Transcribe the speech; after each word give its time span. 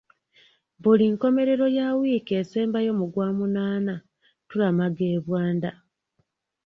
Buli 0.81 1.05
nkomerero 1.13 1.65
ya 1.77 1.87
wiiki 1.99 2.33
esembayo 2.41 2.91
mu 2.99 3.05
Gwomunaana 3.13 3.95
tulamaga 4.49 5.03
e 5.15 5.17
Bwanda. 5.25 5.71